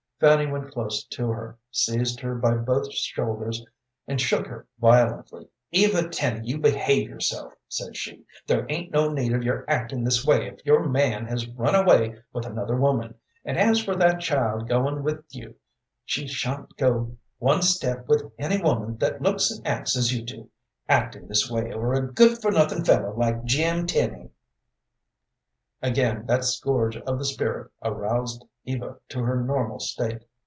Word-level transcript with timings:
Fanny 0.21 0.45
went 0.45 0.71
close 0.71 1.03
to 1.05 1.29
her, 1.31 1.57
seized 1.71 2.19
her 2.19 2.35
by 2.35 2.53
both 2.53 2.93
shoulders, 2.93 3.65
and 4.07 4.21
shook 4.21 4.45
her 4.45 4.67
violently. 4.79 5.49
"Eva 5.71 6.07
Tenny, 6.09 6.45
you 6.47 6.59
behave 6.59 7.09
yourself!" 7.09 7.55
said 7.67 7.97
she. 7.97 8.23
"There 8.45 8.67
ain't 8.69 8.91
no 8.91 9.09
need 9.11 9.33
of 9.33 9.41
your 9.41 9.65
acting 9.67 10.03
this 10.03 10.23
way 10.23 10.45
if 10.45 10.63
your 10.63 10.87
man 10.87 11.25
has 11.25 11.49
run 11.49 11.73
away 11.73 12.21
with 12.33 12.45
another 12.45 12.75
woman, 12.75 13.15
and 13.43 13.57
as 13.57 13.83
for 13.83 13.95
that 13.95 14.19
child 14.19 14.67
goin' 14.69 15.01
with 15.01 15.25
you, 15.31 15.55
she 16.05 16.27
sha'n't 16.27 16.77
go 16.77 17.17
one 17.39 17.63
step 17.63 18.07
with 18.07 18.31
any 18.37 18.61
woman 18.61 18.97
that 18.97 19.23
looks 19.23 19.49
and 19.49 19.65
acts 19.65 19.97
as 19.97 20.13
you 20.15 20.21
do. 20.23 20.51
Actin' 20.87 21.27
this 21.29 21.49
way 21.49 21.73
over 21.73 21.93
a 21.95 22.13
good 22.13 22.39
for 22.43 22.51
nothin' 22.51 22.85
fellow 22.85 23.17
like 23.17 23.43
Jim 23.45 23.87
Tenny!" 23.87 24.29
Again 25.81 26.27
that 26.27 26.43
scourge 26.43 26.95
of 26.95 27.17
the 27.17 27.25
spirit 27.25 27.71
aroused 27.83 28.45
Eva 28.63 28.95
to 29.09 29.23
her 29.23 29.41
normal 29.43 29.79
state. 29.79 30.23